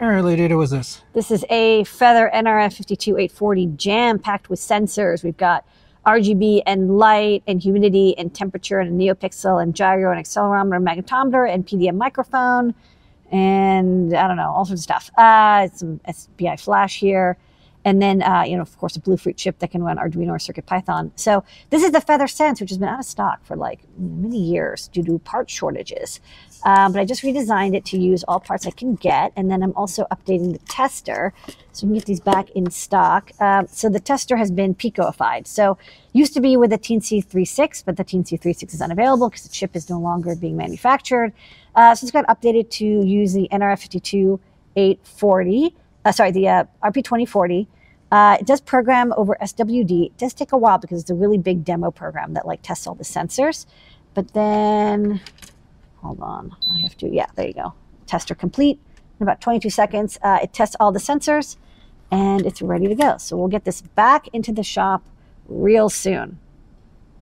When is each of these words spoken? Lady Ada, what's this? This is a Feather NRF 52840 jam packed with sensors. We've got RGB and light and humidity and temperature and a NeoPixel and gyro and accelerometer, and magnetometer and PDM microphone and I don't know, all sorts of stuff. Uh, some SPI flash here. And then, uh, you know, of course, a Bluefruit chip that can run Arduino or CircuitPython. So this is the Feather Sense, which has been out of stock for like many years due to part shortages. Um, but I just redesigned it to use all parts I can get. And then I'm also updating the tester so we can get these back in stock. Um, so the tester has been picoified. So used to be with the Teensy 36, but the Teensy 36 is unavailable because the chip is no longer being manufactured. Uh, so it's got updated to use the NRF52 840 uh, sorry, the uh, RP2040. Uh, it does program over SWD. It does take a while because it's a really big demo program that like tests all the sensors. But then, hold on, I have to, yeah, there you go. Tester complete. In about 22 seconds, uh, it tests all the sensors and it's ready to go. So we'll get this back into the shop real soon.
Lady 0.00 0.42
Ada, 0.42 0.56
what's 0.56 0.70
this? 0.70 1.02
This 1.12 1.30
is 1.30 1.44
a 1.50 1.82
Feather 1.84 2.30
NRF 2.32 2.72
52840 2.76 3.66
jam 3.76 4.18
packed 4.18 4.48
with 4.48 4.60
sensors. 4.60 5.24
We've 5.24 5.36
got 5.36 5.66
RGB 6.06 6.62
and 6.66 6.98
light 6.98 7.42
and 7.48 7.60
humidity 7.60 8.16
and 8.16 8.32
temperature 8.32 8.78
and 8.78 9.00
a 9.00 9.04
NeoPixel 9.04 9.60
and 9.60 9.74
gyro 9.74 10.12
and 10.12 10.24
accelerometer, 10.24 10.76
and 10.76 10.86
magnetometer 10.86 11.52
and 11.52 11.66
PDM 11.66 11.96
microphone 11.96 12.74
and 13.30 14.14
I 14.14 14.28
don't 14.28 14.36
know, 14.36 14.50
all 14.50 14.64
sorts 14.64 14.80
of 14.80 14.84
stuff. 14.84 15.10
Uh, 15.18 15.68
some 15.74 16.00
SPI 16.10 16.56
flash 16.56 16.98
here. 16.98 17.36
And 17.88 18.02
then, 18.02 18.22
uh, 18.22 18.42
you 18.42 18.54
know, 18.54 18.60
of 18.60 18.76
course, 18.76 18.96
a 18.96 19.00
Bluefruit 19.00 19.38
chip 19.38 19.60
that 19.60 19.70
can 19.70 19.82
run 19.82 19.96
Arduino 19.96 20.28
or 20.28 20.36
CircuitPython. 20.36 21.12
So 21.16 21.42
this 21.70 21.82
is 21.82 21.90
the 21.90 22.02
Feather 22.02 22.26
Sense, 22.26 22.60
which 22.60 22.68
has 22.68 22.76
been 22.76 22.90
out 22.90 22.98
of 22.98 23.06
stock 23.06 23.42
for 23.46 23.56
like 23.56 23.80
many 23.96 24.38
years 24.38 24.88
due 24.88 25.02
to 25.04 25.18
part 25.20 25.48
shortages. 25.48 26.20
Um, 26.66 26.92
but 26.92 27.00
I 27.00 27.06
just 27.06 27.22
redesigned 27.22 27.74
it 27.74 27.86
to 27.86 27.98
use 27.98 28.24
all 28.24 28.40
parts 28.40 28.66
I 28.66 28.72
can 28.72 28.94
get. 28.96 29.32
And 29.36 29.50
then 29.50 29.62
I'm 29.62 29.72
also 29.74 30.04
updating 30.12 30.52
the 30.52 30.58
tester 30.68 31.32
so 31.72 31.86
we 31.86 31.92
can 31.92 31.94
get 31.94 32.04
these 32.04 32.20
back 32.20 32.50
in 32.50 32.70
stock. 32.70 33.30
Um, 33.40 33.66
so 33.68 33.88
the 33.88 34.00
tester 34.00 34.36
has 34.36 34.50
been 34.50 34.74
picoified. 34.74 35.46
So 35.46 35.78
used 36.12 36.34
to 36.34 36.42
be 36.42 36.58
with 36.58 36.68
the 36.68 36.78
Teensy 36.78 37.24
36, 37.24 37.84
but 37.84 37.96
the 37.96 38.04
Teensy 38.04 38.38
36 38.38 38.74
is 38.74 38.82
unavailable 38.82 39.30
because 39.30 39.44
the 39.44 39.48
chip 39.48 39.74
is 39.74 39.88
no 39.88 39.98
longer 39.98 40.36
being 40.36 40.58
manufactured. 40.58 41.32
Uh, 41.74 41.94
so 41.94 42.04
it's 42.04 42.12
got 42.12 42.26
updated 42.26 42.68
to 42.68 42.84
use 42.84 43.32
the 43.32 43.48
NRF52 43.50 44.38
840 44.76 45.74
uh, 46.08 46.12
sorry, 46.12 46.30
the 46.30 46.48
uh, 46.48 46.64
RP2040. 46.82 47.66
Uh, 48.10 48.38
it 48.40 48.46
does 48.46 48.60
program 48.60 49.12
over 49.16 49.36
SWD. 49.40 50.06
It 50.06 50.16
does 50.16 50.32
take 50.32 50.52
a 50.52 50.56
while 50.56 50.78
because 50.78 51.00
it's 51.00 51.10
a 51.10 51.14
really 51.14 51.38
big 51.38 51.64
demo 51.64 51.90
program 51.90 52.34
that 52.34 52.46
like 52.46 52.60
tests 52.62 52.86
all 52.86 52.94
the 52.94 53.04
sensors. 53.04 53.66
But 54.14 54.32
then, 54.32 55.20
hold 55.96 56.20
on, 56.20 56.56
I 56.70 56.80
have 56.80 56.96
to, 56.98 57.08
yeah, 57.08 57.26
there 57.34 57.46
you 57.46 57.54
go. 57.54 57.74
Tester 58.06 58.34
complete. 58.34 58.80
In 59.20 59.24
about 59.24 59.40
22 59.40 59.70
seconds, 59.70 60.18
uh, 60.22 60.38
it 60.42 60.52
tests 60.52 60.76
all 60.80 60.92
the 60.92 61.00
sensors 61.00 61.56
and 62.10 62.46
it's 62.46 62.62
ready 62.62 62.86
to 62.88 62.94
go. 62.94 63.18
So 63.18 63.36
we'll 63.36 63.48
get 63.48 63.64
this 63.64 63.82
back 63.82 64.28
into 64.28 64.52
the 64.52 64.62
shop 64.62 65.04
real 65.48 65.88
soon. 65.88 66.38